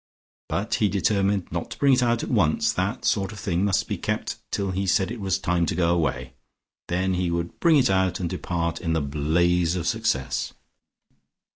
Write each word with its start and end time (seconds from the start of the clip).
But 0.49 0.73
he 0.81 0.89
determined 0.89 1.51
not 1.51 1.69
to 1.69 1.77
bring 1.77 1.93
it 1.93 2.01
out 2.01 2.23
at 2.23 2.31
once; 2.31 2.73
that 2.73 3.05
sort 3.05 3.31
of 3.31 3.39
thing 3.39 3.63
must 3.63 3.87
be 3.87 3.99
kept 3.99 4.37
till 4.51 4.71
he 4.71 4.87
said 4.87 5.11
it 5.11 5.21
was 5.21 5.37
time 5.37 5.67
to 5.67 5.75
go 5.75 5.93
away. 5.93 6.33
Then 6.87 7.13
he 7.13 7.29
would 7.29 7.59
bring 7.59 7.77
it 7.77 7.91
out, 7.91 8.19
and 8.19 8.27
depart 8.27 8.81
in 8.81 8.93
the 8.93 9.01
blaze 9.01 9.75
of 9.75 9.85
Success. 9.85 10.53